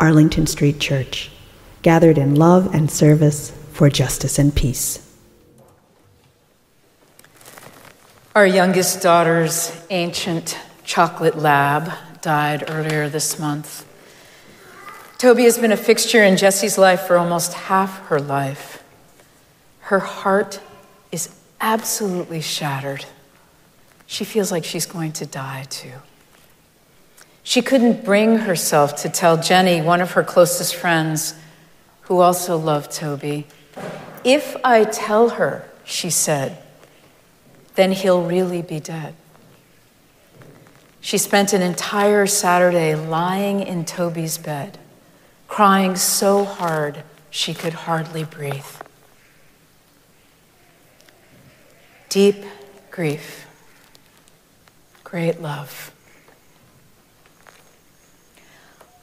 Arlington 0.00 0.46
Street 0.46 0.80
Church, 0.80 1.30
gathered 1.82 2.16
in 2.16 2.34
love 2.34 2.74
and 2.74 2.90
service 2.90 3.52
for 3.72 3.90
justice 3.90 4.38
and 4.38 4.54
peace. 4.54 5.06
Our 8.34 8.46
youngest 8.46 9.02
daughter's 9.02 9.70
ancient 9.90 10.58
chocolate 10.84 11.36
lab 11.36 11.92
died 12.22 12.64
earlier 12.68 13.08
this 13.08 13.38
month. 13.38 13.86
Toby 15.18 15.44
has 15.44 15.58
been 15.58 15.72
a 15.72 15.76
fixture 15.76 16.24
in 16.24 16.38
Jessie's 16.38 16.78
life 16.78 17.02
for 17.02 17.18
almost 17.18 17.52
half 17.52 18.06
her 18.06 18.18
life. 18.18 18.82
Her 19.80 19.98
heart 19.98 20.60
is 21.12 21.28
absolutely 21.60 22.40
shattered. 22.40 23.04
She 24.06 24.24
feels 24.24 24.50
like 24.50 24.64
she's 24.64 24.86
going 24.86 25.12
to 25.12 25.26
die 25.26 25.66
too. 25.68 25.92
She 27.42 27.62
couldn't 27.62 28.04
bring 28.04 28.38
herself 28.38 28.96
to 29.02 29.08
tell 29.08 29.36
Jenny, 29.36 29.80
one 29.80 30.00
of 30.00 30.12
her 30.12 30.22
closest 30.22 30.74
friends, 30.74 31.34
who 32.02 32.20
also 32.20 32.56
loved 32.56 32.90
Toby, 32.92 33.46
if 34.24 34.56
I 34.64 34.84
tell 34.84 35.30
her, 35.30 35.68
she 35.84 36.10
said, 36.10 36.58
then 37.74 37.92
he'll 37.92 38.24
really 38.24 38.62
be 38.62 38.80
dead. 38.80 39.14
She 41.00 41.16
spent 41.16 41.52
an 41.52 41.62
entire 41.62 42.26
Saturday 42.26 42.94
lying 42.94 43.60
in 43.60 43.84
Toby's 43.84 44.36
bed, 44.36 44.78
crying 45.48 45.96
so 45.96 46.44
hard 46.44 47.02
she 47.30 47.54
could 47.54 47.72
hardly 47.72 48.24
breathe. 48.24 48.66
Deep 52.08 52.44
grief, 52.90 53.46
great 55.04 55.40
love. 55.40 55.92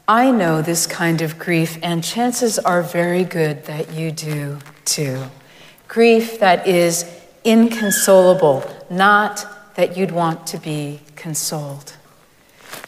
I 0.09 0.31
know 0.31 0.61
this 0.61 0.87
kind 0.87 1.21
of 1.21 1.37
grief, 1.37 1.77
and 1.83 2.01
chances 2.01 2.57
are 2.57 2.81
very 2.81 3.25
good 3.25 3.65
that 3.65 3.91
you 3.91 4.11
do 4.11 4.59
too. 4.85 5.23
Grief 5.89 6.39
that 6.39 6.65
is 6.65 7.03
inconsolable, 7.43 8.63
not 8.89 9.45
that 9.75 9.97
you'd 9.97 10.11
want 10.11 10.47
to 10.47 10.57
be 10.59 11.01
consoled. 11.17 11.97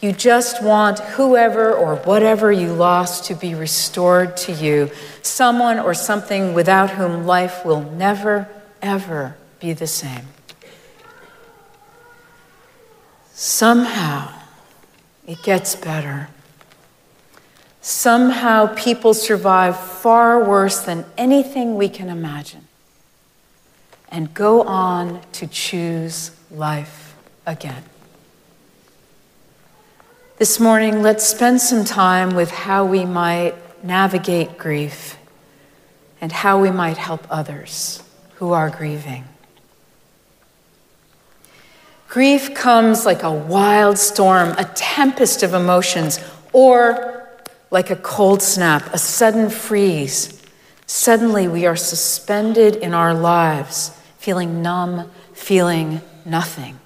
You 0.00 0.12
just 0.12 0.62
want 0.62 0.98
whoever 0.98 1.74
or 1.74 1.96
whatever 1.96 2.50
you 2.50 2.72
lost 2.72 3.26
to 3.26 3.34
be 3.34 3.54
restored 3.54 4.38
to 4.38 4.52
you, 4.52 4.90
someone 5.20 5.78
or 5.78 5.92
something 5.92 6.54
without 6.54 6.92
whom 6.92 7.26
life 7.26 7.66
will 7.66 7.82
never, 7.82 8.48
ever 8.80 9.36
be 9.58 9.74
the 9.74 9.86
same. 9.86 10.28
Somehow, 13.34 14.32
it 15.26 15.42
gets 15.42 15.76
better. 15.76 16.28
Somehow 17.82 18.74
people 18.74 19.14
survive 19.14 19.78
far 19.78 20.44
worse 20.44 20.80
than 20.80 21.04
anything 21.16 21.76
we 21.76 21.88
can 21.88 22.08
imagine 22.08 22.66
and 24.10 24.34
go 24.34 24.62
on 24.62 25.20
to 25.32 25.46
choose 25.46 26.32
life 26.50 27.14
again. 27.46 27.84
This 30.36 30.58
morning, 30.58 31.02
let's 31.02 31.24
spend 31.24 31.60
some 31.60 31.84
time 31.84 32.34
with 32.34 32.50
how 32.50 32.84
we 32.84 33.04
might 33.04 33.54
navigate 33.84 34.58
grief 34.58 35.16
and 36.20 36.32
how 36.32 36.60
we 36.60 36.70
might 36.70 36.96
help 36.96 37.26
others 37.30 38.02
who 38.36 38.52
are 38.52 38.70
grieving. 38.70 39.24
Grief 42.08 42.54
comes 42.54 43.06
like 43.06 43.22
a 43.22 43.30
wild 43.30 43.96
storm, 43.96 44.54
a 44.58 44.64
tempest 44.64 45.42
of 45.42 45.54
emotions, 45.54 46.18
or 46.52 47.19
like 47.70 47.90
a 47.90 47.96
cold 47.96 48.42
snap, 48.42 48.92
a 48.92 48.98
sudden 48.98 49.48
freeze. 49.48 50.42
Suddenly, 50.86 51.46
we 51.46 51.66
are 51.66 51.76
suspended 51.76 52.76
in 52.76 52.94
our 52.94 53.14
lives, 53.14 53.90
feeling 54.18 54.60
numb, 54.60 55.10
feeling 55.32 56.00
nothing, 56.24 56.78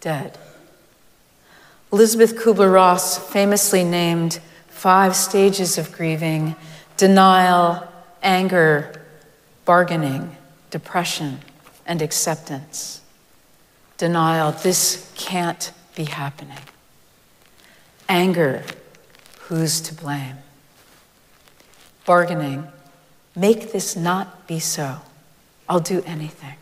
dead. 0.00 0.38
Elisabeth 1.92 2.36
Kubler 2.36 2.72
Ross 2.72 3.18
famously 3.30 3.84
named 3.84 4.40
five 4.68 5.14
stages 5.14 5.76
of 5.76 5.92
grieving 5.92 6.56
denial, 6.96 7.86
anger, 8.22 8.92
bargaining, 9.64 10.36
depression, 10.70 11.40
and 11.86 12.00
acceptance. 12.00 13.00
Denial, 13.98 14.52
this 14.52 15.10
can't 15.14 15.72
be 15.94 16.04
happening. 16.04 16.58
Anger, 18.08 18.64
who's 19.48 19.80
to 19.82 19.94
blame? 19.94 20.36
Bargaining, 22.04 22.66
make 23.36 23.72
this 23.72 23.96
not 23.96 24.46
be 24.46 24.58
so. 24.58 24.98
I'll 25.68 25.80
do 25.80 26.02
anything. 26.06 26.56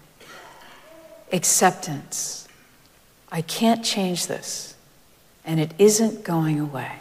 Acceptance, 1.33 2.49
I 3.31 3.43
can't 3.43 3.85
change 3.85 4.27
this, 4.27 4.75
and 5.45 5.61
it 5.61 5.73
isn't 5.79 6.25
going 6.25 6.59
away. 6.59 6.93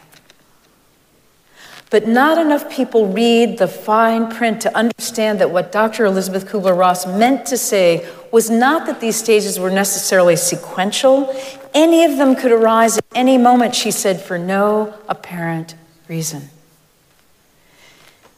But 1.90 2.06
not 2.06 2.38
enough 2.38 2.70
people 2.70 3.08
read 3.08 3.58
the 3.58 3.66
fine 3.66 4.30
print 4.30 4.60
to 4.62 4.76
understand 4.76 5.40
that 5.40 5.50
what 5.50 5.72
Dr. 5.72 6.04
Elisabeth 6.04 6.46
Kubler 6.46 6.78
Ross 6.78 7.04
meant 7.04 7.46
to 7.46 7.56
say 7.56 8.08
was 8.30 8.48
not 8.50 8.86
that 8.86 9.00
these 9.00 9.16
stages 9.16 9.58
were 9.58 9.70
necessarily 9.70 10.36
sequential. 10.36 11.34
Any 11.74 12.04
of 12.04 12.16
them 12.16 12.36
could 12.36 12.52
arise 12.52 12.98
at 12.98 13.04
any 13.14 13.38
moment, 13.38 13.74
she 13.74 13.90
said, 13.90 14.20
for 14.20 14.38
no 14.38 14.94
apparent 15.08 15.74
reason. 16.08 16.50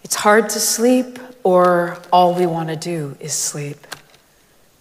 It's 0.02 0.16
hard 0.16 0.48
to 0.50 0.60
sleep, 0.60 1.18
or 1.42 1.98
all 2.12 2.34
we 2.34 2.46
want 2.46 2.68
to 2.68 2.76
do 2.76 3.16
is 3.20 3.32
sleep. 3.32 3.86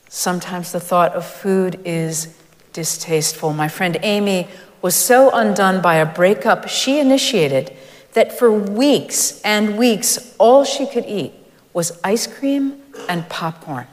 Sometimes 0.10 0.72
the 0.72 0.80
thought 0.80 1.14
of 1.14 1.26
food 1.26 1.80
is 1.86 2.38
distasteful. 2.74 3.54
My 3.54 3.68
friend 3.68 3.98
Amy 4.02 4.48
was 4.82 4.96
so 4.96 5.30
undone 5.32 5.82
by 5.82 5.96
a 5.96 6.06
breakup 6.06 6.68
she 6.68 7.00
initiated 7.00 7.76
that 8.14 8.38
for 8.38 8.52
weeks 8.52 9.42
and 9.42 9.78
weeks, 9.78 10.36
all 10.38 10.64
she 10.64 10.86
could 10.86 11.06
eat 11.06 11.34
was 11.74 12.00
ice 12.04 12.28
cream 12.28 12.82
and 13.08 13.28
popcorn. 13.30 13.88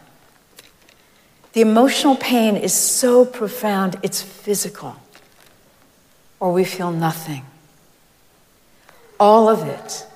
The 1.53 1.61
emotional 1.63 2.17
pain 2.17 2.57
is 2.57 2.73
so 2.73 3.25
profound, 3.25 3.97
it's 4.03 4.23
physical, 4.23 4.97
or 6.39 6.53
we 6.53 6.65
feel 6.65 6.91
nothing 6.91 7.45
all 9.19 9.49
of 9.49 9.67
it, 9.67 10.07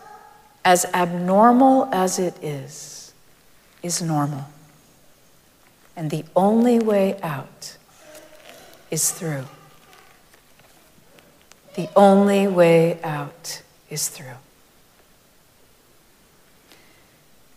as 0.64 0.84
abnormal 0.94 1.88
as 1.92 2.18
it 2.18 2.42
is, 2.42 3.12
is 3.82 4.00
normal. 4.00 4.44
And 5.96 6.10
the 6.10 6.24
only 6.36 6.78
way 6.78 7.20
out 7.22 7.76
is 8.90 9.10
through. 9.10 9.44
The 11.74 11.88
only 11.96 12.46
way 12.46 13.00
out 13.02 13.62
is 13.90 14.08
through. 14.08 14.38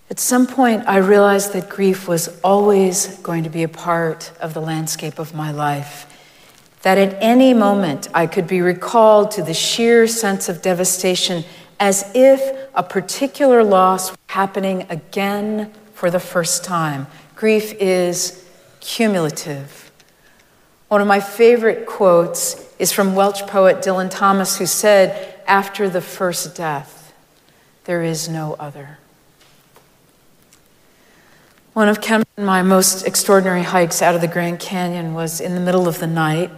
At 0.10 0.20
some 0.20 0.46
point, 0.46 0.84
I 0.88 0.98
realized 0.98 1.54
that 1.54 1.70
grief 1.70 2.08
was 2.08 2.40
always 2.44 3.18
going 3.20 3.44
to 3.44 3.50
be 3.50 3.64
a 3.64 3.68
part 3.68 4.32
of 4.40 4.54
the 4.54 4.62
landscape 4.62 5.20
of 5.20 5.34
my 5.34 5.52
life 5.52 6.12
that 6.86 7.00
at 7.00 7.18
any 7.20 7.52
moment 7.52 8.08
I 8.14 8.28
could 8.28 8.46
be 8.46 8.62
recalled 8.62 9.32
to 9.32 9.42
the 9.42 9.56
sheer 9.56 10.06
sense 10.06 10.50
of 10.50 10.62
devastation 10.62 11.44
as 11.80 12.12
if 12.14 12.70
a 12.76 12.84
particular 12.84 13.64
loss 13.64 14.12
were 14.12 14.18
happening 14.28 14.86
again 14.92 15.74
for 15.96 16.12
the 16.12 16.20
first 16.20 16.64
time. 16.64 17.08
Grief 17.36 17.74
is 17.80 18.48
cumulative. 18.82 19.92
One 20.88 21.02
of 21.02 21.08
my 21.08 21.20
favorite 21.20 21.88
quotes 21.88 22.72
is 22.78 22.92
from 22.92 23.16
Welsh 23.16 23.42
poet 23.42 23.78
Dylan 23.78 24.12
Thomas, 24.12 24.60
who 24.60 24.68
said, 24.68 25.42
After 25.48 25.90
the 25.90 26.02
first 26.02 26.56
death, 26.56 27.12
there 27.86 28.04
is 28.04 28.30
no 28.30 28.54
other. 28.60 29.00
One 31.76 31.90
of 31.90 32.00
Kem 32.00 32.24
and 32.38 32.46
my 32.46 32.62
most 32.62 33.06
extraordinary 33.06 33.64
hikes 33.64 34.02
out 34.02 34.16
of 34.16 34.22
the 34.22 34.30
Grand 34.30 34.62
Canyon 34.62 35.14
was 35.14 35.42
in 35.42 35.56
the 35.56 35.60
middle 35.60 35.90
of 35.90 36.00
the 36.00 36.08
night 36.08 36.50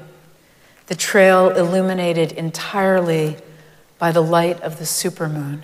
the 0.86 0.94
trail 0.94 1.50
illuminated 1.50 2.34
entirely 2.34 3.38
by 3.98 4.12
the 4.12 4.22
light 4.22 4.62
of 4.62 4.78
the 4.78 4.84
supermoon. 4.84 5.64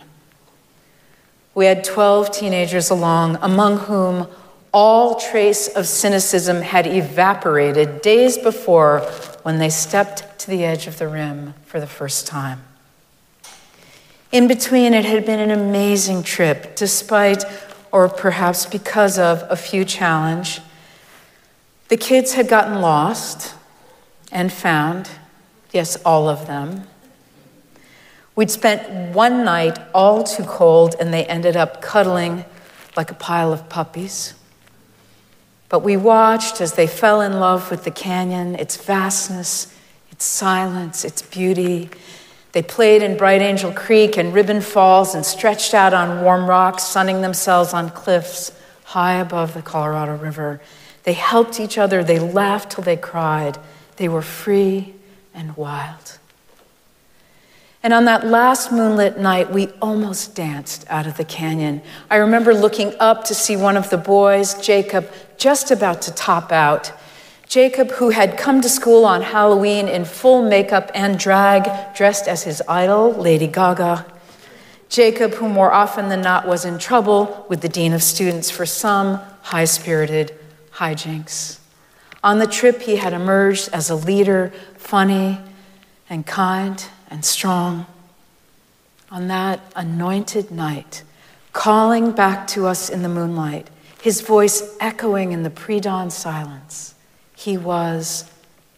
We 1.53 1.67
had 1.67 1.83
12 1.83 2.31
teenagers 2.31 2.89
along, 2.89 3.37
among 3.43 3.77
whom 3.77 4.27
all 4.73 5.19
trace 5.19 5.67
of 5.67 5.85
cynicism 5.87 6.63
had 6.63 6.87
evaporated 6.87 8.01
days 8.01 8.39
before 8.39 9.01
when 9.43 9.59
they 9.59 9.69
stepped 9.69 10.39
to 10.39 10.49
the 10.49 10.65
edge 10.65 10.87
of 10.87 10.97
the 10.97 11.07
rim 11.07 11.53
for 11.63 11.79
the 11.79 11.85
first 11.85 12.25
time. 12.25 12.63
In 14.31 14.47
between, 14.47 14.95
it 14.95 15.05
had 15.05 15.27
been 15.27 15.39
an 15.39 15.51
amazing 15.51 16.23
trip, 16.23 16.75
despite, 16.75 17.45
or 17.93 18.09
perhaps 18.09 18.65
because 18.65 19.19
of, 19.19 19.45
a 19.49 19.55
few 19.55 19.85
challenge. 19.85 20.59
The 21.89 21.95
kids 21.95 22.33
had 22.33 22.47
gotten 22.49 22.81
lost 22.81 23.53
and 24.31 24.51
found, 24.51 25.11
yes, 25.71 25.95
all 26.03 26.27
of 26.27 26.47
them. 26.47 26.87
We'd 28.35 28.49
spent 28.49 29.13
one 29.13 29.45
night 29.45 29.77
all 29.93 30.23
too 30.23 30.43
cold, 30.43 30.95
and 30.99 31.13
they 31.13 31.23
ended 31.25 31.55
up 31.55 31.83
cuddling 31.83 32.45
like 32.97 33.11
a 33.11 33.13
pile 33.13 33.53
of 33.53 33.69
puppies. 33.69 34.33
But 35.69 35.79
we 35.79 35.95
watched 35.95 36.61
as 36.61 36.73
they 36.73 36.87
fell 36.87 37.21
in 37.21 37.33
love 37.39 37.69
with 37.69 37.83
the 37.83 37.91
canyon, 37.91 38.55
its 38.55 38.75
vastness, 38.75 39.71
its 40.11 40.25
silence, 40.25 41.05
its 41.05 41.21
beauty. 41.21 41.91
They 42.53 42.61
played 42.61 43.01
in 43.01 43.17
Bright 43.17 43.41
Angel 43.41 43.71
Creek 43.71 44.15
and 44.15 44.33
Ribbon 44.33 44.61
Falls 44.61 45.15
and 45.15 45.25
stretched 45.25 45.73
out 45.73 45.93
on 45.93 46.23
warm 46.23 46.47
rocks, 46.47 46.83
sunning 46.83 47.21
themselves 47.21 47.73
on 47.73 47.89
cliffs 47.89 48.51
high 48.85 49.15
above 49.15 49.55
the 49.55 49.63
Colorado 49.63 50.15
River. 50.15 50.61
They 51.03 51.13
helped 51.13 51.59
each 51.59 51.77
other, 51.77 52.03
they 52.03 52.19
laughed 52.19 52.71
till 52.71 52.83
they 52.83 52.95
cried. 52.95 53.57
They 53.97 54.07
were 54.07 54.21
free 54.21 54.93
and 55.33 55.57
wild. 55.57 56.19
And 57.81 57.91
on 57.91 58.05
that 58.05 58.25
last 58.25 58.71
moonlit 58.71 59.17
night, 59.17 59.51
we 59.51 59.67
almost 59.81 60.35
danced 60.35 60.85
out 60.89 61.05
of 61.05 61.17
the 61.17 61.25
canyon. 61.25 61.81
I 62.09 62.17
remember 62.17 62.53
looking 62.53 62.93
up 62.99 63.25
to 63.25 63.35
see 63.35 63.57
one 63.57 63.75
of 63.75 63.89
the 63.89 63.97
boys, 63.97 64.53
Jacob, 64.53 65.11
just 65.37 65.71
about 65.71 66.03
to 66.03 66.13
top 66.13 66.51
out. 66.51 66.93
Jacob, 67.47 67.91
who 67.91 68.09
had 68.09 68.37
come 68.37 68.61
to 68.61 68.69
school 68.69 69.05
on 69.05 69.21
Halloween 69.21 69.87
in 69.87 70.05
full 70.05 70.41
makeup 70.41 70.89
and 70.95 71.19
drag, 71.19 71.93
dressed 71.95 72.27
as 72.27 72.43
his 72.43 72.61
idol, 72.67 73.11
Lady 73.13 73.47
Gaga. 73.47 74.05
Jacob, 74.89 75.33
who 75.33 75.49
more 75.49 75.71
often 75.71 76.09
than 76.09 76.21
not 76.21 76.47
was 76.47 76.65
in 76.65 76.77
trouble 76.77 77.45
with 77.49 77.61
the 77.61 77.69
dean 77.69 77.93
of 77.93 78.03
students 78.03 78.49
for 78.49 78.65
some 78.65 79.19
high 79.41 79.65
spirited 79.65 80.37
hijinks. 80.73 81.59
On 82.23 82.39
the 82.39 82.47
trip, 82.47 82.81
he 82.81 82.95
had 82.95 83.13
emerged 83.13 83.69
as 83.73 83.89
a 83.89 83.95
leader, 83.95 84.53
funny 84.77 85.39
and 86.09 86.25
kind 86.25 86.85
and 87.09 87.25
strong. 87.25 87.85
On 89.11 89.27
that 89.27 89.59
anointed 89.75 90.51
night, 90.51 91.03
calling 91.51 92.11
back 92.11 92.47
to 92.47 92.65
us 92.65 92.89
in 92.89 93.03
the 93.03 93.09
moonlight, 93.09 93.69
his 94.01 94.21
voice 94.21 94.75
echoing 94.79 95.31
in 95.31 95.43
the 95.43 95.49
pre 95.49 95.79
dawn 95.79 96.09
silence, 96.09 96.92
he 97.43 97.57
was 97.57 98.23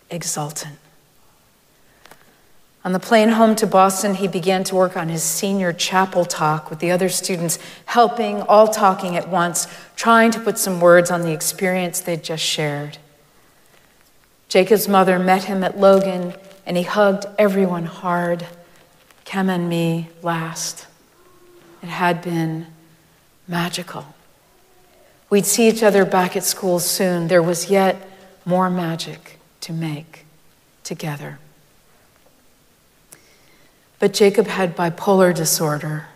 exultant. 0.10 0.80
On 2.84 2.94
the 2.94 3.00
plane 3.00 3.30
home 3.30 3.56
to 3.58 3.68
Boston, 3.68 4.16
he 4.16 4.28
began 4.28 4.64
to 4.64 4.76
work 4.76 4.98
on 4.98 5.10
his 5.10 5.22
senior 5.22 5.72
chapel 5.72 6.26
talk 6.26 6.72
with 6.72 6.80
the 6.80 6.90
other 6.90 7.10
students, 7.10 7.60
helping, 7.86 8.42
all 8.44 8.68
talking 8.68 9.16
at 9.16 9.30
once, 9.30 9.68
trying 9.96 10.32
to 10.32 10.40
put 10.40 10.58
some 10.58 10.82
words 10.82 11.12
on 11.12 11.22
the 11.22 11.32
experience 11.32 12.00
they'd 12.00 12.24
just 12.24 12.44
shared. 12.44 12.98
Jacob's 14.50 14.88
mother 14.88 15.20
met 15.20 15.44
him 15.44 15.64
at 15.64 15.80
Logan 15.80 16.34
and 16.66 16.76
he 16.76 16.84
hugged 16.84 17.26
everyone 17.38 17.86
hard, 17.86 18.48
Kem 19.26 19.50
and 19.50 19.70
me 19.70 20.10
last. 20.24 20.88
It 21.84 21.90
had 21.90 22.24
been 22.24 22.66
magical. 23.48 24.08
We'd 25.30 25.46
see 25.46 25.68
each 25.68 25.84
other 25.84 26.04
back 26.04 26.36
at 26.36 26.44
school 26.44 26.80
soon. 26.80 27.28
There 27.28 27.44
was 27.44 27.70
yet 27.70 28.10
more 28.46 28.70
magic 28.70 29.40
to 29.62 29.74
make 29.74 30.26
together. 30.84 31.40
But 34.00 34.14
Jacob 34.14 34.48
had 34.48 34.76
bipolar 34.76 35.34
disorder. 35.34 36.08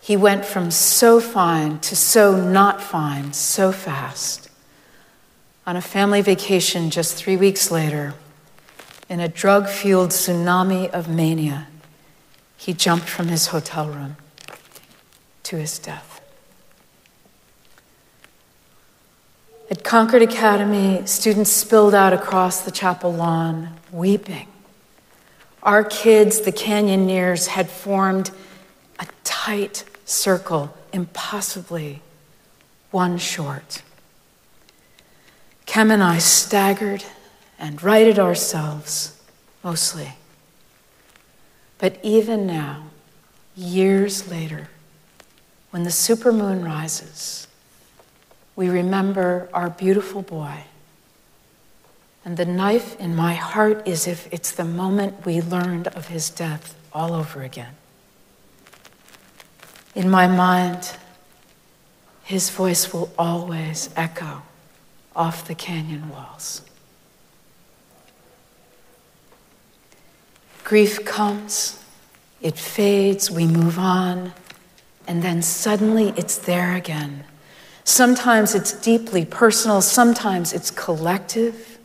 He 0.00 0.16
went 0.16 0.44
from 0.44 0.70
so 0.70 1.18
fine 1.20 1.78
to 1.80 1.96
so 1.96 2.36
not 2.36 2.82
fine 2.82 3.32
so 3.32 3.72
fast. 3.72 4.50
On 5.66 5.76
a 5.76 5.80
family 5.80 6.20
vacation 6.20 6.90
just 6.90 7.16
three 7.16 7.38
weeks 7.38 7.70
later, 7.70 8.12
in 9.08 9.20
a 9.20 9.28
drug 9.28 9.66
fueled 9.66 10.10
tsunami 10.10 10.90
of 10.90 11.08
mania, 11.08 11.68
he 12.56 12.74
jumped 12.74 13.08
from 13.08 13.28
his 13.28 13.46
hotel 13.46 13.88
room 13.88 14.16
to 15.44 15.56
his 15.56 15.78
death. 15.78 16.20
At 19.70 19.73
Concord 19.84 20.22
Academy, 20.22 21.02
students 21.04 21.50
spilled 21.52 21.94
out 21.94 22.14
across 22.14 22.62
the 22.62 22.70
chapel 22.70 23.12
lawn, 23.12 23.68
weeping. 23.92 24.48
Our 25.62 25.84
kids, 25.84 26.40
the 26.40 26.52
canyoneers, 26.52 27.48
had 27.48 27.68
formed 27.68 28.30
a 28.98 29.06
tight 29.24 29.84
circle, 30.06 30.74
impossibly 30.94 32.00
one 32.92 33.18
short. 33.18 33.82
Kem 35.66 35.90
and 35.90 36.02
I 36.02 36.16
staggered 36.16 37.04
and 37.58 37.82
righted 37.82 38.18
ourselves, 38.18 39.20
mostly. 39.62 40.14
But 41.76 41.98
even 42.02 42.46
now, 42.46 42.86
years 43.54 44.30
later, 44.30 44.68
when 45.72 45.82
the 45.82 45.90
supermoon 45.90 46.64
rises, 46.64 47.48
we 48.56 48.68
remember 48.68 49.48
our 49.52 49.70
beautiful 49.70 50.22
boy. 50.22 50.64
And 52.24 52.36
the 52.36 52.46
knife 52.46 52.98
in 52.98 53.14
my 53.14 53.34
heart 53.34 53.86
is 53.86 54.06
if 54.06 54.32
it's 54.32 54.52
the 54.52 54.64
moment 54.64 55.26
we 55.26 55.40
learned 55.40 55.88
of 55.88 56.08
his 56.08 56.30
death 56.30 56.74
all 56.92 57.12
over 57.12 57.42
again. 57.42 57.74
In 59.94 60.08
my 60.08 60.26
mind, 60.26 60.96
his 62.22 62.50
voice 62.50 62.92
will 62.92 63.12
always 63.18 63.90
echo 63.94 64.42
off 65.14 65.46
the 65.46 65.54
canyon 65.54 66.08
walls. 66.08 66.62
Grief 70.64 71.04
comes, 71.04 71.84
it 72.40 72.56
fades, 72.56 73.30
we 73.30 73.46
move 73.46 73.78
on, 73.78 74.32
and 75.06 75.22
then 75.22 75.42
suddenly 75.42 76.14
it's 76.16 76.38
there 76.38 76.74
again. 76.74 77.24
Sometimes 77.84 78.54
it's 78.54 78.72
deeply 78.72 79.24
personal, 79.24 79.82
sometimes 79.82 80.52
it's 80.52 80.70
collective. 80.70 81.78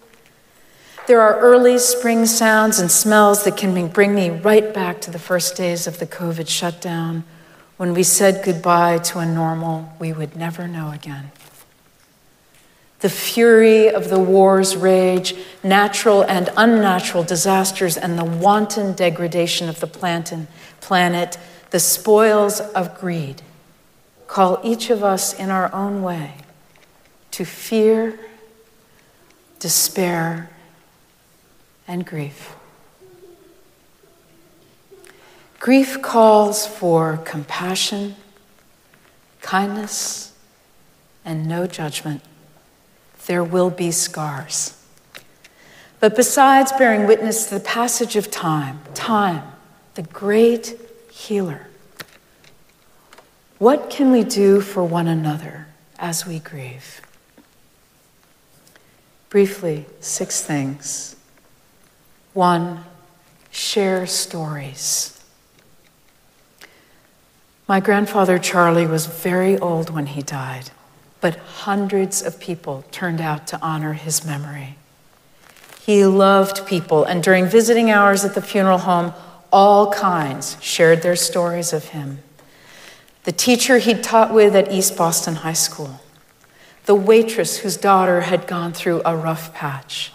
There 1.07 1.21
are 1.21 1.39
early 1.39 1.77
spring 1.77 2.25
sounds 2.25 2.79
and 2.79 2.89
smells 2.89 3.43
that 3.43 3.57
can 3.57 3.87
bring 3.89 4.15
me 4.15 4.29
right 4.29 4.73
back 4.73 5.01
to 5.01 5.11
the 5.11 5.19
first 5.19 5.57
days 5.57 5.87
of 5.87 5.99
the 5.99 6.07
COVID 6.07 6.47
shutdown 6.47 7.25
when 7.77 7.93
we 7.93 8.03
said 8.03 8.43
goodbye 8.45 8.99
to 8.99 9.19
a 9.19 9.25
normal 9.25 9.93
we 9.99 10.13
would 10.13 10.35
never 10.35 10.67
know 10.67 10.91
again. 10.91 11.31
The 12.99 13.09
fury 13.09 13.89
of 13.89 14.09
the 14.09 14.19
war's 14.19 14.75
rage, 14.75 15.33
natural 15.63 16.23
and 16.23 16.49
unnatural 16.57 17.23
disasters, 17.23 17.97
and 17.97 18.19
the 18.19 18.25
wanton 18.25 18.93
degradation 18.93 19.69
of 19.69 19.79
the 19.79 19.87
planet, 19.87 21.37
the 21.69 21.79
spoils 21.79 22.59
of 22.59 22.99
greed, 22.99 23.41
call 24.29 24.59
each 24.63 24.91
of 24.91 25.03
us 25.03 25.33
in 25.33 25.49
our 25.49 25.73
own 25.73 26.03
way 26.03 26.35
to 27.31 27.43
fear, 27.43 28.17
despair, 29.57 30.51
and 31.87 32.05
grief. 32.05 32.55
Grief 35.59 35.99
calls 36.01 36.67
for 36.67 37.17
compassion, 37.25 38.15
kindness, 39.41 40.31
and 41.25 41.47
no 41.47 41.65
judgment 41.65 42.21
there 43.25 43.43
will 43.43 43.71
be 43.71 43.91
scars. 43.91 44.75
But 45.99 46.15
besides 46.15 46.71
bearing 46.73 47.07
witness 47.07 47.47
to 47.47 47.55
the 47.55 47.59
passage 47.59 48.15
of 48.15 48.29
time, 48.29 48.79
time, 48.93 49.43
the 49.95 50.03
great 50.03 50.79
healer, 51.11 51.68
what 53.59 53.89
can 53.89 54.11
we 54.11 54.23
do 54.23 54.61
for 54.61 54.83
one 54.83 55.07
another 55.07 55.67
as 55.99 56.25
we 56.25 56.39
grieve? 56.39 57.01
Briefly, 59.29 59.85
six 59.99 60.41
things. 60.41 61.15
One, 62.33 62.83
share 63.51 64.07
stories. 64.07 65.23
My 67.67 67.79
grandfather 67.79 68.39
Charlie 68.39 68.87
was 68.87 69.05
very 69.05 69.57
old 69.59 69.91
when 69.91 70.07
he 70.07 70.23
died 70.23 70.71
but 71.21 71.35
hundreds 71.35 72.21
of 72.21 72.39
people 72.39 72.85
turned 72.91 73.19
out 73.19 73.47
to 73.47 73.61
honor 73.61 73.93
his 73.93 74.25
memory. 74.25 74.75
He 75.81 76.05
loved 76.05 76.65
people, 76.65 77.03
and 77.03 77.23
during 77.23 77.47
visiting 77.47 77.89
hours 77.89 78.23
at 78.23 78.35
the 78.35 78.41
funeral 78.41 78.79
home, 78.79 79.13
all 79.51 79.91
kinds 79.91 80.57
shared 80.61 81.01
their 81.01 81.15
stories 81.15 81.73
of 81.73 81.85
him. 81.85 82.19
The 83.25 83.31
teacher 83.31 83.79
he'd 83.79 84.03
taught 84.03 84.33
with 84.33 84.55
at 84.55 84.71
East 84.71 84.95
Boston 84.95 85.35
High 85.35 85.53
School, 85.53 86.01
the 86.85 86.95
waitress 86.95 87.57
whose 87.57 87.75
daughter 87.77 88.21
had 88.21 88.47
gone 88.47 88.71
through 88.71 89.01
a 89.05 89.15
rough 89.15 89.53
patch, 89.53 90.13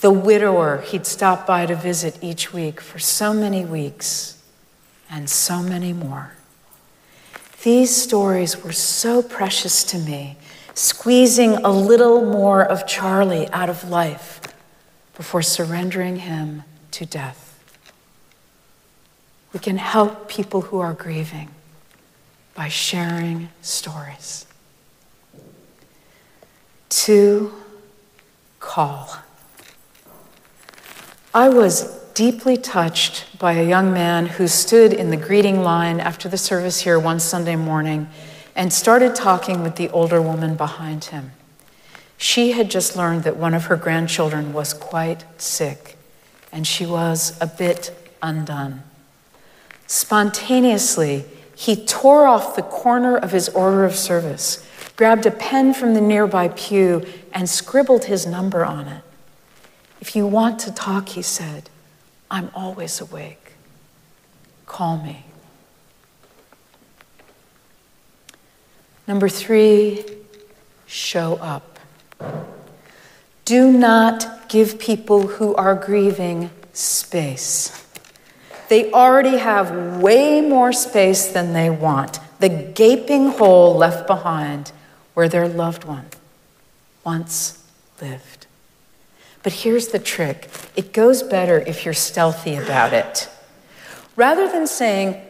the 0.00 0.10
widower 0.10 0.82
he'd 0.82 1.06
stopped 1.06 1.46
by 1.46 1.64
to 1.66 1.74
visit 1.74 2.18
each 2.22 2.52
week 2.52 2.80
for 2.80 2.98
so 2.98 3.32
many 3.32 3.64
weeks, 3.64 4.42
and 5.10 5.30
so 5.30 5.62
many 5.62 5.92
more. 5.92 6.34
These 7.62 7.96
stories 7.96 8.62
were 8.62 8.72
so 8.72 9.22
precious 9.22 9.84
to 9.84 9.98
me, 9.98 10.36
squeezing 10.74 11.54
a 11.56 11.70
little 11.70 12.22
more 12.24 12.62
of 12.62 12.86
Charlie 12.86 13.48
out 13.52 13.70
of 13.70 13.88
life 13.88 14.40
before 15.16 15.40
surrendering 15.40 16.16
him 16.16 16.64
to 16.90 17.06
death. 17.06 17.58
We 19.52 19.60
can 19.60 19.78
help 19.78 20.28
people 20.28 20.62
who 20.62 20.80
are 20.80 20.92
grieving 20.92 21.48
by 22.54 22.68
sharing 22.68 23.48
stories. 23.62 24.46
Two, 26.88 27.52
call. 28.60 29.16
I 31.34 31.48
was 31.48 32.00
deeply 32.14 32.56
touched 32.56 33.38
by 33.38 33.54
a 33.54 33.68
young 33.68 33.92
man 33.92 34.26
who 34.26 34.46
stood 34.46 34.92
in 34.92 35.10
the 35.10 35.16
greeting 35.16 35.62
line 35.62 35.98
after 35.98 36.28
the 36.28 36.38
service 36.38 36.82
here 36.82 36.98
one 36.98 37.18
Sunday 37.18 37.56
morning 37.56 38.08
and 38.54 38.72
started 38.72 39.16
talking 39.16 39.62
with 39.62 39.74
the 39.74 39.90
older 39.90 40.22
woman 40.22 40.54
behind 40.54 41.06
him. 41.06 41.32
She 42.16 42.52
had 42.52 42.70
just 42.70 42.96
learned 42.96 43.24
that 43.24 43.36
one 43.36 43.54
of 43.54 43.64
her 43.64 43.76
grandchildren 43.76 44.52
was 44.52 44.72
quite 44.72 45.24
sick, 45.40 45.96
and 46.52 46.64
she 46.66 46.86
was 46.86 47.36
a 47.40 47.46
bit 47.48 47.90
undone. 48.22 48.84
Spontaneously, 49.88 51.24
he 51.56 51.76
tore 51.76 52.26
off 52.26 52.56
the 52.56 52.62
corner 52.62 53.16
of 53.16 53.32
his 53.32 53.48
order 53.50 53.84
of 53.84 53.94
service, 53.94 54.68
grabbed 54.96 55.26
a 55.26 55.30
pen 55.30 55.74
from 55.74 55.94
the 55.94 56.00
nearby 56.00 56.48
pew, 56.48 57.04
and 57.32 57.48
scribbled 57.48 58.04
his 58.04 58.26
number 58.26 58.64
on 58.64 58.88
it. 58.88 59.02
If 60.00 60.14
you 60.14 60.26
want 60.26 60.58
to 60.60 60.72
talk, 60.72 61.10
he 61.10 61.22
said, 61.22 61.70
I'm 62.30 62.50
always 62.54 63.00
awake. 63.00 63.52
Call 64.66 64.98
me. 64.98 65.24
Number 69.06 69.28
three, 69.28 70.04
show 70.86 71.36
up. 71.36 71.78
Do 73.44 73.70
not 73.70 74.48
give 74.48 74.78
people 74.78 75.26
who 75.26 75.54
are 75.56 75.74
grieving 75.74 76.50
space. 76.72 77.83
They 78.74 78.90
already 78.90 79.36
have 79.36 80.00
way 80.00 80.40
more 80.40 80.72
space 80.72 81.28
than 81.28 81.52
they 81.52 81.70
want, 81.70 82.18
the 82.40 82.48
gaping 82.48 83.28
hole 83.28 83.76
left 83.76 84.08
behind 84.08 84.72
where 85.14 85.28
their 85.28 85.46
loved 85.46 85.84
one 85.84 86.06
once 87.04 87.64
lived. 88.02 88.48
But 89.44 89.52
here's 89.52 89.86
the 89.94 90.00
trick 90.00 90.50
it 90.74 90.92
goes 90.92 91.22
better 91.22 91.60
if 91.60 91.84
you're 91.84 91.94
stealthy 91.94 92.56
about 92.56 92.92
it. 92.92 93.28
Rather 94.16 94.48
than 94.48 94.66
saying, 94.66 95.22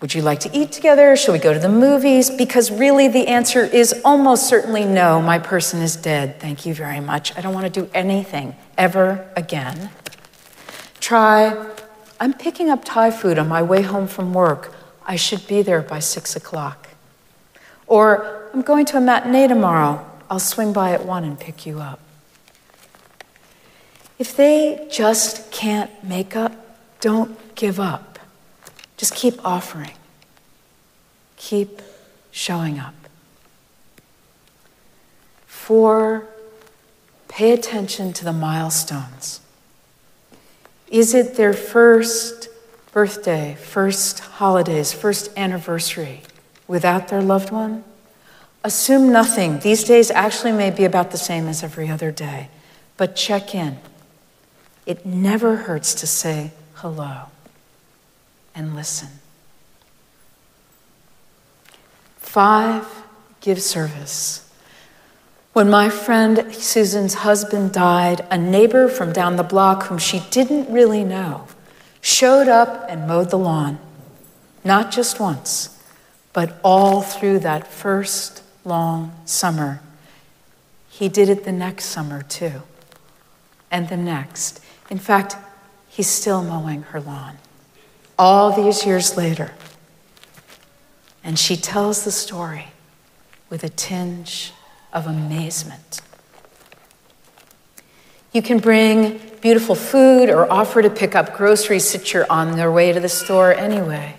Would 0.00 0.14
you 0.14 0.22
like 0.22 0.38
to 0.46 0.56
eat 0.56 0.70
together? 0.70 1.16
Shall 1.16 1.34
we 1.34 1.40
go 1.40 1.52
to 1.52 1.58
the 1.58 1.68
movies? 1.68 2.30
Because 2.30 2.70
really 2.70 3.08
the 3.08 3.26
answer 3.26 3.64
is 3.64 4.02
almost 4.04 4.48
certainly 4.48 4.84
no, 4.84 5.20
my 5.20 5.40
person 5.40 5.82
is 5.82 5.96
dead. 5.96 6.38
Thank 6.38 6.64
you 6.64 6.74
very 6.74 7.00
much. 7.00 7.36
I 7.36 7.40
don't 7.40 7.54
want 7.54 7.66
to 7.66 7.80
do 7.80 7.90
anything 7.92 8.54
ever 8.78 9.28
again. 9.34 9.90
Try, 11.00 11.74
I'm 12.20 12.32
picking 12.32 12.70
up 12.70 12.84
Thai 12.84 13.10
food 13.10 13.38
on 13.38 13.48
my 13.48 13.62
way 13.62 13.82
home 13.82 14.06
from 14.06 14.32
work. 14.32 14.74
I 15.04 15.16
should 15.16 15.46
be 15.46 15.62
there 15.62 15.82
by 15.82 15.98
six 15.98 16.36
o'clock. 16.36 16.88
Or, 17.86 18.48
I'm 18.54 18.62
going 18.62 18.86
to 18.86 18.96
a 18.96 19.00
matinee 19.00 19.48
tomorrow. 19.48 20.04
I'll 20.30 20.38
swing 20.38 20.72
by 20.72 20.92
at 20.92 21.04
one 21.04 21.24
and 21.24 21.38
pick 21.38 21.66
you 21.66 21.80
up. 21.80 22.00
If 24.18 24.36
they 24.36 24.86
just 24.90 25.50
can't 25.50 25.90
make 26.02 26.36
up, 26.36 26.52
don't 27.00 27.54
give 27.54 27.78
up. 27.78 28.18
Just 28.96 29.14
keep 29.14 29.44
offering. 29.44 29.90
Keep 31.36 31.82
showing 32.30 32.78
up. 32.78 32.94
Four, 35.46 36.26
pay 37.28 37.52
attention 37.52 38.12
to 38.14 38.24
the 38.24 38.32
milestones. 38.32 39.40
Is 40.88 41.14
it 41.14 41.36
their 41.36 41.52
first 41.52 42.48
birthday, 42.92 43.56
first 43.60 44.20
holidays, 44.20 44.92
first 44.92 45.30
anniversary 45.36 46.22
without 46.68 47.08
their 47.08 47.22
loved 47.22 47.50
one? 47.50 47.84
Assume 48.62 49.12
nothing. 49.12 49.58
These 49.58 49.84
days 49.84 50.10
actually 50.10 50.52
may 50.52 50.70
be 50.70 50.84
about 50.84 51.10
the 51.10 51.18
same 51.18 51.48
as 51.48 51.62
every 51.62 51.88
other 51.88 52.10
day, 52.10 52.48
but 52.96 53.16
check 53.16 53.54
in. 53.54 53.78
It 54.86 55.04
never 55.04 55.56
hurts 55.56 55.94
to 55.96 56.06
say 56.06 56.52
hello 56.74 57.24
and 58.54 58.74
listen. 58.74 59.08
Five, 62.18 62.86
give 63.40 63.60
service. 63.62 64.50
When 65.54 65.70
my 65.70 65.88
friend 65.88 66.52
Susan's 66.52 67.14
husband 67.14 67.72
died, 67.72 68.26
a 68.28 68.36
neighbor 68.36 68.88
from 68.88 69.12
down 69.12 69.36
the 69.36 69.44
block, 69.44 69.84
whom 69.84 69.98
she 69.98 70.18
didn't 70.32 70.68
really 70.68 71.04
know, 71.04 71.46
showed 72.00 72.48
up 72.48 72.86
and 72.88 73.06
mowed 73.06 73.30
the 73.30 73.38
lawn. 73.38 73.78
Not 74.64 74.90
just 74.90 75.20
once, 75.20 75.80
but 76.32 76.58
all 76.64 77.02
through 77.02 77.38
that 77.38 77.68
first 77.68 78.42
long 78.64 79.14
summer. 79.26 79.80
He 80.88 81.08
did 81.08 81.28
it 81.28 81.44
the 81.44 81.52
next 81.52 81.84
summer, 81.84 82.22
too, 82.22 82.62
and 83.70 83.88
the 83.88 83.96
next. 83.96 84.58
In 84.90 84.98
fact, 84.98 85.36
he's 85.86 86.08
still 86.08 86.42
mowing 86.42 86.82
her 86.82 87.00
lawn 87.00 87.38
all 88.18 88.50
these 88.50 88.84
years 88.84 89.16
later. 89.16 89.52
And 91.22 91.38
she 91.38 91.56
tells 91.56 92.04
the 92.04 92.10
story 92.10 92.72
with 93.48 93.62
a 93.62 93.68
tinge 93.68 94.52
of 94.94 95.06
amazement. 95.06 96.00
You 98.32 98.42
can 98.42 98.58
bring 98.58 99.20
beautiful 99.42 99.74
food 99.74 100.30
or 100.30 100.50
offer 100.50 100.80
to 100.80 100.90
pick 100.90 101.14
up 101.14 101.36
groceries 101.36 101.86
since 101.86 102.12
you're 102.12 102.30
on 102.30 102.56
their 102.56 102.72
way 102.72 102.92
to 102.92 103.00
the 103.00 103.08
store 103.08 103.52
anyway. 103.52 104.16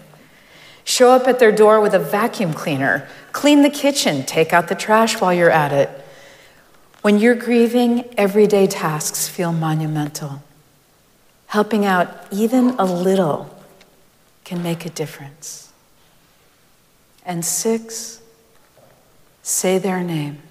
Show 0.83 1.09
up 1.09 1.27
at 1.27 1.39
their 1.39 1.51
door 1.51 1.81
with 1.81 1.95
a 1.95 1.99
vacuum 1.99 2.53
cleaner, 2.53 3.07
clean 3.31 3.63
the 3.63 3.69
kitchen, 3.69 4.23
take 4.23 4.53
out 4.53 4.67
the 4.67 4.75
trash 4.75 5.19
while 5.19 5.33
you're 5.33 5.49
at 5.49 5.73
it. 5.73 5.89
When 7.01 7.17
you're 7.17 7.35
grieving, 7.35 8.05
everyday 8.17 8.67
tasks 8.67 9.27
feel 9.27 9.51
monumental. 9.51 10.43
Helping 11.47 11.85
out 11.85 12.27
even 12.31 12.75
a 12.77 12.85
little 12.85 13.49
can 14.43 14.61
make 14.61 14.85
a 14.85 14.89
difference. 14.89 15.71
And 17.25 17.43
six, 17.43 18.21
say 19.41 19.79
their 19.79 20.03
name. 20.03 20.41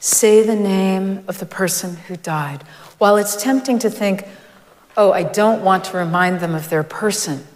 Say 0.00 0.42
the 0.42 0.56
name 0.56 1.24
of 1.26 1.38
the 1.38 1.46
person 1.46 1.96
who 1.96 2.16
died. 2.16 2.62
While 2.98 3.16
it's 3.16 3.40
tempting 3.40 3.78
to 3.80 3.90
think, 3.90 4.26
oh, 4.96 5.12
I 5.12 5.22
don't 5.22 5.62
want 5.62 5.84
to 5.84 5.96
remind 5.96 6.40
them 6.40 6.54
of 6.54 6.68
their 6.68 6.82
person, 6.82 7.46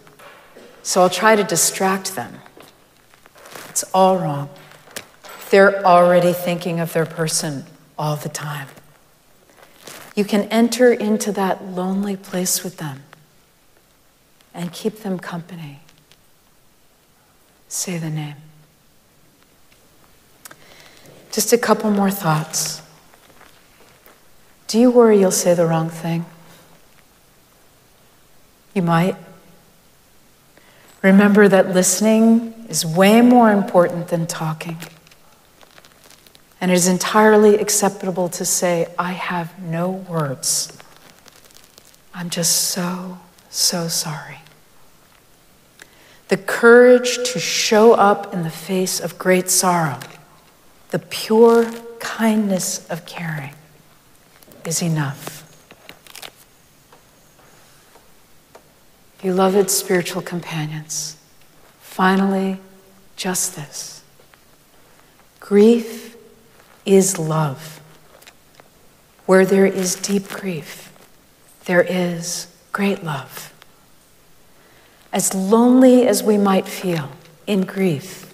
so 0.81 1.01
I'll 1.01 1.09
try 1.09 1.35
to 1.35 1.43
distract 1.43 2.15
them. 2.15 2.39
It's 3.69 3.83
all 3.93 4.17
wrong. 4.17 4.49
They're 5.49 5.85
already 5.85 6.33
thinking 6.33 6.79
of 6.79 6.93
their 6.93 7.05
person 7.05 7.65
all 7.97 8.15
the 8.15 8.29
time. 8.29 8.67
You 10.15 10.25
can 10.25 10.43
enter 10.43 10.91
into 10.91 11.31
that 11.31 11.63
lonely 11.65 12.15
place 12.15 12.63
with 12.63 12.77
them 12.77 13.03
and 14.53 14.71
keep 14.71 14.99
them 14.99 15.17
company. 15.17 15.79
Say 17.67 17.97
the 17.97 18.09
name. 18.09 18.35
Just 21.33 21.51
a 21.51 21.57
couple 21.57 21.89
more 21.89 22.11
thoughts. 22.11 22.83
Do 24.67 24.79
you 24.79 24.91
worry 24.91 25.19
you'll 25.19 25.31
say 25.31 25.55
the 25.55 25.65
wrong 25.65 25.89
thing? 25.89 26.27
You 28.75 28.83
might. 28.83 29.15
Remember 31.01 31.47
that 31.47 31.73
listening 31.73 32.67
is 32.69 32.85
way 32.85 33.21
more 33.21 33.51
important 33.51 34.09
than 34.09 34.27
talking. 34.27 34.77
And 36.61 36.69
it 36.69 36.75
is 36.75 36.87
entirely 36.87 37.55
acceptable 37.55 38.29
to 38.29 38.45
say, 38.45 38.93
I 38.99 39.13
have 39.13 39.59
no 39.59 39.89
words. 39.89 40.77
I'm 42.13 42.29
just 42.29 42.69
so, 42.69 43.17
so 43.49 43.87
sorry. 43.87 44.37
The 46.27 46.37
courage 46.37 47.17
to 47.31 47.39
show 47.39 47.93
up 47.93 48.35
in 48.35 48.43
the 48.43 48.51
face 48.51 48.99
of 48.99 49.17
great 49.17 49.49
sorrow 49.49 49.99
the 50.93 50.99
pure 50.99 51.65
kindness 51.97 52.87
of 52.87 53.03
caring 53.07 53.55
is 54.63 54.79
enough. 54.79 55.39
Beloved 59.19 59.71
spiritual 59.71 60.21
companions, 60.21 61.17
finally, 61.81 62.59
just 63.15 63.55
this. 63.55 64.03
Grief 65.39 66.15
is 66.85 67.17
love. 67.17 67.81
Where 69.25 69.47
there 69.47 69.65
is 69.65 69.95
deep 69.95 70.29
grief, 70.29 70.93
there 71.65 71.81
is 71.81 72.45
great 72.71 73.03
love. 73.03 73.51
As 75.11 75.33
lonely 75.33 76.07
as 76.07 76.21
we 76.21 76.37
might 76.37 76.67
feel 76.67 77.09
in 77.47 77.61
grief, 77.61 78.31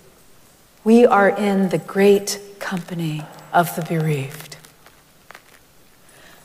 we 0.83 1.05
are 1.05 1.29
in 1.29 1.69
the 1.69 1.77
great 1.77 2.37
company 2.69 3.23
of 3.51 3.75
the 3.75 3.81
bereaved. 3.81 4.55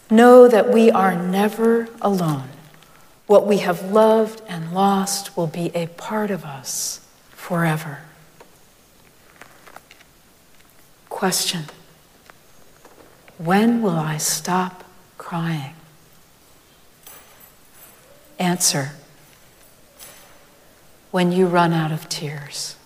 Know 0.09 0.49
that 0.49 0.73
we 0.73 0.91
are 0.91 1.15
never 1.15 1.87
alone. 2.01 2.49
What 3.27 3.47
we 3.47 3.59
have 3.59 3.93
loved 3.93 4.41
and 4.49 4.73
lost 4.73 5.37
will 5.37 5.47
be 5.47 5.71
a 5.75 5.87
part 5.87 6.31
of 6.31 6.43
us 6.47 7.07
forever. 7.29 7.99
Question 11.11 11.65
When 13.37 13.83
will 13.83 13.99
I 13.99 14.17
stop 14.17 14.83
crying? 15.19 15.75
Answer 18.39 18.93
When 21.11 21.33
you 21.33 21.49
run 21.49 21.75
out 21.75 21.93
of 21.93 22.09
tears. 22.09 22.77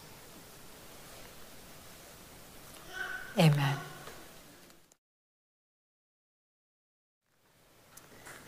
Amen. 3.38 3.76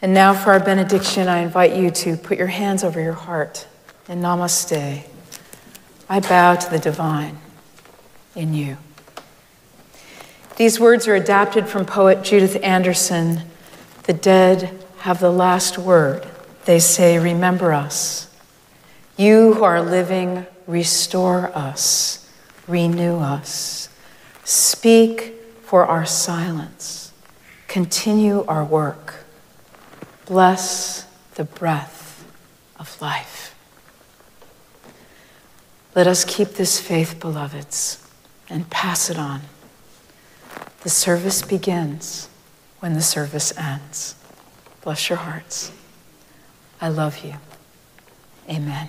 And 0.02 0.14
now 0.14 0.32
for 0.32 0.52
our 0.52 0.60
benediction, 0.60 1.28
I 1.28 1.40
invite 1.40 1.76
you 1.76 1.90
to 1.90 2.16
put 2.16 2.38
your 2.38 2.46
hands 2.46 2.82
over 2.82 3.00
your 3.00 3.12
heart 3.12 3.66
and 4.08 4.22
namaste. 4.22 5.04
I 6.08 6.20
bow 6.20 6.56
to 6.56 6.70
the 6.70 6.78
divine 6.78 7.38
in 8.34 8.54
you. 8.54 8.78
These 10.56 10.80
words 10.80 11.06
are 11.06 11.14
adapted 11.14 11.68
from 11.68 11.84
poet 11.84 12.22
Judith 12.24 12.58
Anderson 12.62 13.42
The 14.04 14.12
dead 14.14 14.76
have 14.98 15.20
the 15.20 15.30
last 15.30 15.78
word. 15.78 16.26
They 16.64 16.78
say, 16.78 17.18
Remember 17.18 17.72
us. 17.72 18.34
You 19.16 19.54
who 19.54 19.64
are 19.64 19.82
living, 19.82 20.46
restore 20.66 21.54
us, 21.56 22.28
renew 22.66 23.18
us. 23.18 23.89
Speak 24.50 25.34
for 25.62 25.86
our 25.86 26.04
silence. 26.04 27.12
Continue 27.68 28.44
our 28.46 28.64
work 28.64 29.20
bless 30.30 31.06
the 31.34 31.42
breath 31.42 32.24
of 32.78 33.02
life. 33.02 33.52
Let 35.96 36.06
us 36.06 36.24
keep 36.24 36.50
this 36.50 36.78
faith, 36.78 37.18
beloveds, 37.18 38.06
and 38.48 38.70
pass 38.70 39.10
it 39.10 39.18
on. 39.18 39.40
The 40.84 40.88
service 40.88 41.42
begins 41.42 42.28
when 42.78 42.94
the 42.94 43.02
service 43.02 43.52
ends. 43.58 44.14
Bless 44.82 45.08
your 45.08 45.18
hearts. 45.18 45.72
I 46.80 46.90
love 46.90 47.24
you. 47.24 47.34
Amen. 48.48 48.88